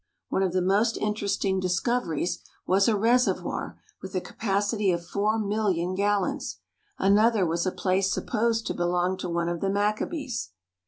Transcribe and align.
One 0.29 0.41
of 0.41 0.51
the 0.53 0.63
most 0.63 0.97
interesting 0.97 1.61
discov 1.61 2.07
eries 2.07 2.39
was 2.65 2.87
a 2.87 2.97
reservoir 2.97 3.79
with 4.01 4.15
a 4.15 4.19
capacity 4.19 4.89
of 4.91 5.05
four 5.05 5.37
million 5.37 5.93
gallons. 5.93 6.57
Another 6.97 7.45
was 7.45 7.67
a 7.67 7.71
place 7.71 8.11
supposed 8.11 8.65
to 8.65 8.73
belong 8.73 9.15
to 9.17 9.29
one 9.29 9.47
of 9.47 9.61
the 9.61 9.69
Maccabees. 9.69 10.53